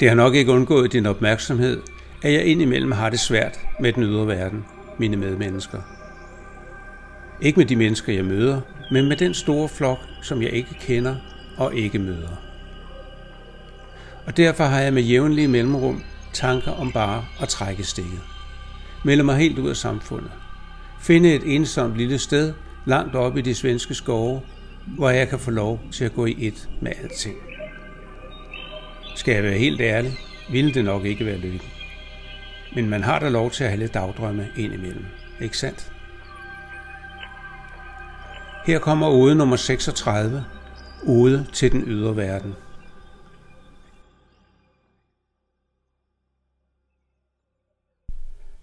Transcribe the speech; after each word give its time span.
Det 0.00 0.08
har 0.08 0.14
nok 0.14 0.34
ikke 0.34 0.52
undgået 0.52 0.92
din 0.92 1.06
opmærksomhed, 1.06 1.82
at 2.22 2.32
jeg 2.32 2.44
indimellem 2.44 2.92
har 2.92 3.10
det 3.10 3.20
svært 3.20 3.58
med 3.80 3.92
den 3.92 4.02
ydre 4.02 4.26
verden, 4.26 4.64
mine 4.98 5.16
medmennesker. 5.16 5.78
Ikke 7.40 7.58
med 7.60 7.66
de 7.66 7.76
mennesker, 7.76 8.12
jeg 8.12 8.24
møder, 8.24 8.60
men 8.90 9.08
med 9.08 9.16
den 9.16 9.34
store 9.34 9.68
flok, 9.68 9.98
som 10.22 10.42
jeg 10.42 10.50
ikke 10.50 10.76
kender 10.80 11.16
og 11.56 11.74
ikke 11.74 11.98
møder. 11.98 12.42
Og 14.26 14.36
derfor 14.36 14.64
har 14.64 14.80
jeg 14.80 14.92
med 14.92 15.02
jævnlige 15.02 15.48
mellemrum 15.48 16.02
tanker 16.32 16.72
om 16.72 16.92
bare 16.92 17.24
at 17.40 17.48
trække 17.48 17.84
stikket. 17.84 18.20
Melde 19.04 19.22
mig 19.22 19.36
helt 19.36 19.58
ud 19.58 19.70
af 19.70 19.76
samfundet. 19.76 20.30
Finde 21.00 21.34
et 21.34 21.54
ensomt 21.54 21.96
lille 21.96 22.18
sted 22.18 22.54
langt 22.84 23.14
oppe 23.14 23.38
i 23.38 23.42
de 23.42 23.54
svenske 23.54 23.94
skove, 23.94 24.40
hvor 24.86 25.10
jeg 25.10 25.28
kan 25.28 25.38
få 25.38 25.50
lov 25.50 25.80
til 25.92 26.04
at 26.04 26.14
gå 26.14 26.26
i 26.26 26.36
et 26.38 26.68
med 26.80 26.92
alting. 27.02 27.36
Skal 29.16 29.34
jeg 29.34 29.42
være 29.42 29.58
helt 29.58 29.80
ærlig, 29.80 30.18
ville 30.50 30.74
det 30.74 30.84
nok 30.84 31.04
ikke 31.04 31.26
være 31.26 31.38
lykken. 31.38 31.68
Men 32.74 32.90
man 32.90 33.02
har 33.02 33.18
da 33.18 33.28
lov 33.28 33.50
til 33.50 33.64
at 33.64 33.70
have 33.70 33.80
lidt 33.80 33.94
dagdrømme 33.94 34.46
indimellem, 34.56 35.04
ikke 35.40 35.58
sandt? 35.58 35.92
Her 38.66 38.78
kommer 38.78 39.08
ode 39.08 39.34
nummer 39.34 39.56
36, 39.56 40.44
Ode 41.06 41.46
til 41.52 41.72
den 41.72 41.84
ydre 41.86 42.16
verden. 42.16 42.54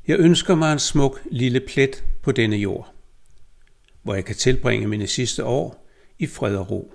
Jeg 0.07 0.19
ønsker 0.19 0.55
mig 0.55 0.73
en 0.73 0.79
smuk 0.79 1.21
lille 1.31 1.59
plet 1.59 2.05
på 2.21 2.31
denne 2.31 2.55
jord, 2.55 2.93
hvor 4.01 4.13
jeg 4.13 4.25
kan 4.25 4.35
tilbringe 4.35 4.87
mine 4.87 5.07
sidste 5.07 5.45
år 5.45 5.87
i 6.19 6.27
fred 6.27 6.55
og 6.55 6.71
ro, 6.71 6.93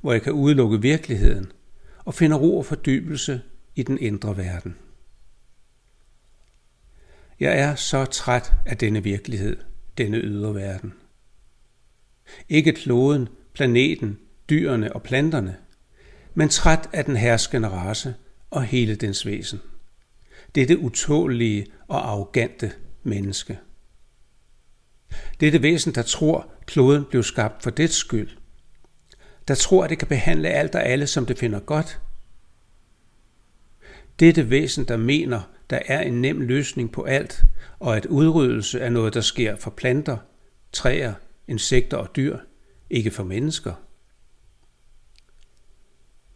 hvor 0.00 0.12
jeg 0.12 0.22
kan 0.22 0.32
udelukke 0.32 0.80
virkeligheden 0.80 1.52
og 2.04 2.14
finde 2.14 2.36
ro 2.36 2.58
og 2.58 2.66
fordybelse 2.66 3.40
i 3.74 3.82
den 3.82 3.98
indre 3.98 4.36
verden. 4.36 4.76
Jeg 7.40 7.58
er 7.58 7.74
så 7.74 8.04
træt 8.04 8.52
af 8.66 8.76
denne 8.76 9.02
virkelighed, 9.02 9.56
denne 9.98 10.18
ydre 10.18 10.54
verden. 10.54 10.94
Ikke 12.48 12.72
kloden, 12.72 13.28
planeten, 13.54 14.18
dyrene 14.50 14.92
og 14.92 15.02
planterne, 15.02 15.56
men 16.34 16.48
træt 16.48 16.88
af 16.92 17.04
den 17.04 17.16
herskende 17.16 17.68
race 17.68 18.14
og 18.50 18.64
hele 18.64 18.94
dens 18.94 19.26
væsen. 19.26 19.60
Dette 20.54 20.78
utålige 20.78 21.66
og 21.88 22.08
arrogante 22.08 22.72
menneske. 23.02 23.58
Dette 25.40 25.62
væsen, 25.62 25.94
der 25.94 26.02
tror, 26.02 26.52
kloden 26.66 27.04
blev 27.04 27.22
skabt 27.22 27.62
for 27.62 27.70
dets 27.70 27.94
skyld. 27.94 28.30
Der 29.48 29.54
tror, 29.54 29.84
at 29.84 29.90
det 29.90 29.98
kan 29.98 30.08
behandle 30.08 30.48
alt 30.48 30.74
og 30.74 30.82
alle, 30.82 31.06
som 31.06 31.26
det 31.26 31.38
finder 31.38 31.60
godt. 31.60 32.00
Dette 34.20 34.50
væsen, 34.50 34.84
der 34.84 34.96
mener, 34.96 35.40
der 35.70 35.78
er 35.86 36.00
en 36.00 36.20
nem 36.20 36.40
løsning 36.40 36.92
på 36.92 37.02
alt, 37.02 37.44
og 37.78 37.96
at 37.96 38.06
udryddelse 38.06 38.80
er 38.80 38.90
noget, 38.90 39.14
der 39.14 39.20
sker 39.20 39.56
for 39.56 39.70
planter, 39.70 40.16
træer, 40.72 41.14
insekter 41.48 41.96
og 41.96 42.16
dyr, 42.16 42.38
ikke 42.90 43.10
for 43.10 43.24
mennesker. 43.24 43.74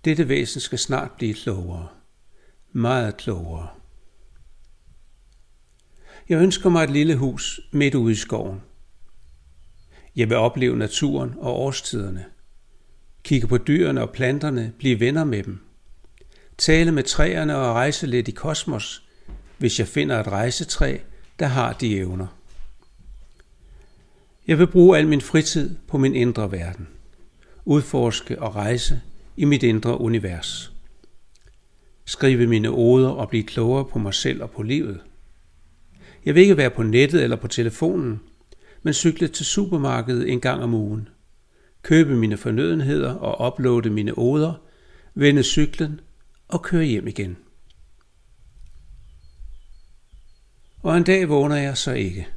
Dette 0.05 0.29
væsen 0.29 0.61
skal 0.61 0.79
snart 0.79 1.13
blive 1.13 1.35
klogere. 1.35 1.89
Meget 2.73 3.17
klogere. 3.17 3.69
Jeg 6.29 6.43
ønsker 6.43 6.71
mig 6.71 6.85
et 6.85 6.91
lille 6.91 7.17
hus 7.17 7.61
midt 7.73 7.95
ude 7.95 8.13
i 8.13 8.17
skoven. 8.17 8.63
Jeg 10.17 10.29
vil 10.29 10.37
opleve 10.37 10.77
naturen 10.77 11.35
og 11.39 11.61
årstiderne. 11.61 12.25
Kigge 13.23 13.47
på 13.47 13.59
dyrene 13.59 14.03
og 14.03 14.11
planterne, 14.11 14.73
blive 14.79 15.01
venner 15.01 15.25
med 15.25 15.43
dem. 15.43 15.61
Tale 16.59 16.93
med 16.93 17.03
træerne 17.03 17.57
og 17.57 17.75
rejse 17.75 18.07
lidt 18.07 18.29
i 18.29 18.31
kosmos, 18.31 19.03
hvis 19.59 19.79
jeg 19.79 19.89
finder 19.89 20.21
et 20.21 20.29
rejsetræ, 20.29 20.99
der 21.39 21.47
har 21.47 21.73
de 21.73 21.97
evner. 21.97 22.27
Jeg 24.47 24.59
vil 24.59 24.67
bruge 24.67 24.99
al 24.99 25.09
min 25.09 25.21
fritid 25.21 25.77
på 25.89 25.99
min 25.99 26.15
indre 26.15 26.53
verden. 26.53 26.89
Udforske 27.65 28.43
og 28.43 28.57
rejse 28.57 29.01
i 29.37 29.45
mit 29.45 29.63
indre 29.63 30.01
univers. 30.01 30.73
Skrive 32.05 32.47
mine 32.47 32.71
oder 32.71 33.09
og 33.09 33.29
blive 33.29 33.43
klogere 33.43 33.85
på 33.85 33.99
mig 33.99 34.15
selv 34.15 34.43
og 34.43 34.51
på 34.51 34.63
livet. 34.63 35.01
Jeg 36.25 36.35
vil 36.35 36.43
ikke 36.43 36.57
være 36.57 36.71
på 36.71 36.83
nettet 36.83 37.23
eller 37.23 37.37
på 37.37 37.49
telefonen, 37.49 38.21
men 38.83 38.95
cykle 38.95 39.29
til 39.29 39.47
supermarkedet 39.47 40.33
en 40.33 40.41
gang 40.41 40.63
om 40.63 40.75
ugen. 40.75 41.09
Købe 41.83 42.17
mine 42.17 42.37
fornødenheder 42.37 43.15
og 43.15 43.53
uploade 43.53 43.91
mine 43.91 44.19
oder, 44.19 44.63
vende 45.15 45.43
cyklen 45.43 46.01
og 46.49 46.63
køre 46.63 46.85
hjem 46.85 47.07
igen. 47.07 47.37
Og 50.83 50.97
en 50.97 51.05
dag 51.05 51.29
vågner 51.29 51.57
jeg 51.57 51.77
så 51.77 51.93
ikke. 51.93 52.29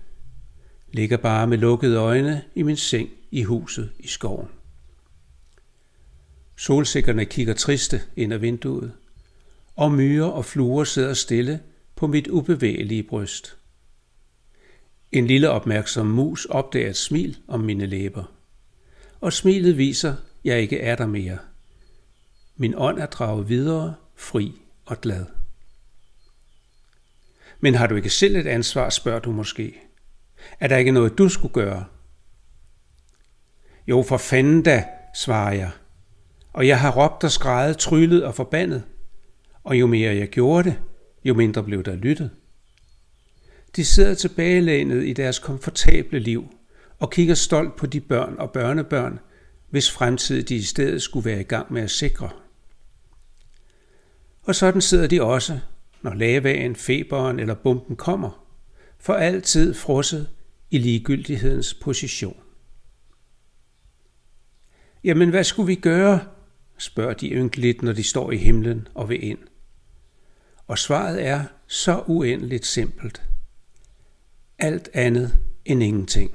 Ligger 0.94 1.18
bare 1.18 1.48
med 1.48 1.58
lukkede 1.58 1.98
øjne 1.98 2.44
i 2.56 2.64
min 2.64 2.78
seng 2.78 3.10
i 3.32 3.44
huset 3.44 3.92
i 4.00 4.08
skoven. 4.08 4.48
Solsikkerne 6.58 7.26
kigger 7.26 7.54
triste 7.54 8.02
ind 8.16 8.34
ad 8.34 8.38
vinduet, 8.38 8.92
og 9.76 9.92
myrer 9.92 10.28
og 10.28 10.46
fluer 10.46 10.84
sidder 10.84 11.14
stille 11.14 11.60
på 11.96 12.08
mit 12.08 12.28
ubevægelige 12.28 13.04
bryst. 13.04 13.58
En 15.12 15.28
lille 15.28 15.50
opmærksom 15.50 16.08
mus 16.08 16.46
opdager 16.46 16.90
et 16.90 16.98
smil 16.98 17.38
om 17.48 17.60
mine 17.60 17.86
læber, 17.86 18.24
og 19.22 19.34
smilet 19.34 19.78
viser, 19.78 20.12
at 20.12 20.18
jeg 20.44 20.62
ikke 20.62 20.80
er 20.80 20.96
der 20.96 21.06
mere. 21.06 21.38
Min 22.56 22.74
ånd 22.78 23.00
er 23.00 23.06
draget 23.06 23.50
videre, 23.50 23.96
fri 24.16 24.62
og 24.86 25.02
glad. 25.02 25.26
Men 27.60 27.76
har 27.76 27.88
du 27.88 27.96
ikke 27.96 28.10
selv 28.10 28.36
et 28.36 28.48
ansvar, 28.48 28.90
spørger 28.90 29.20
du 29.20 29.32
måske. 29.32 29.82
Er 30.60 30.68
der 30.68 30.78
ikke 30.78 30.92
noget, 30.92 31.18
du 31.18 31.30
skulle 31.30 31.54
gøre? 31.54 31.86
Jo, 33.88 34.04
for 34.04 34.18
fanden 34.18 34.64
da, 34.64 34.86
svarer 35.16 35.54
jeg. 35.54 35.72
Og 36.54 36.68
jeg 36.68 36.80
har 36.80 36.92
råbt 36.92 37.24
og 37.24 37.32
skrejet, 37.32 37.78
tryllet 37.78 38.24
og 38.26 38.36
forbandet. 38.36 38.84
Og 39.64 39.80
jo 39.80 39.88
mere 39.88 40.16
jeg 40.16 40.28
gjorde 40.28 40.70
det, 40.70 40.80
jo 41.24 41.34
mindre 41.34 41.64
blev 41.64 41.84
der 41.84 41.96
lyttet. 41.96 42.32
De 43.76 43.86
sidder 43.86 44.14
tilbagelænet 44.14 45.06
i 45.06 45.14
deres 45.14 45.40
komfortable 45.40 46.20
liv 46.20 46.54
og 47.00 47.12
kigger 47.12 47.36
stolt 47.36 47.76
på 47.76 47.86
de 47.86 48.02
børn 48.02 48.36
og 48.38 48.52
børnebørn, 48.52 49.20
hvis 49.70 49.92
fremtid 49.92 50.44
de 50.44 50.56
i 50.56 50.62
stedet 50.62 51.02
skulle 51.02 51.26
være 51.26 51.40
i 51.40 51.44
gang 51.44 51.74
med 51.74 51.82
at 51.82 51.92
sikre. 51.92 52.30
Og 54.44 54.56
sådan 54.56 54.82
sidder 54.82 55.08
de 55.08 55.22
også, 55.22 55.60
når 56.02 56.14
lavaen, 56.14 56.76
feberen 56.76 57.40
eller 57.40 57.56
bomben 57.56 57.96
kommer, 57.96 58.46
for 59.00 59.14
altid 59.14 59.74
frosset 59.74 60.30
i 60.72 60.78
ligegyldighedens 60.78 61.74
position. 61.74 62.38
Jamen, 65.04 65.30
hvad 65.30 65.44
skulle 65.44 65.68
vi 65.68 65.76
gøre? 65.76 66.20
spørger 66.78 67.14
de 67.14 67.30
ynkeligt, 67.30 67.82
når 67.82 67.94
de 67.94 68.04
står 68.04 68.32
i 68.32 68.38
himlen 68.38 68.88
og 68.96 69.10
vil 69.10 69.24
ind. 69.24 69.40
Og 70.68 70.78
svaret 70.78 71.26
er 71.26 71.44
så 71.68 72.04
uendeligt 72.08 72.66
simpelt. 72.66 73.27
Alt 74.60 74.90
andet 74.94 75.40
end 75.66 75.84
ingenting. 75.84 76.32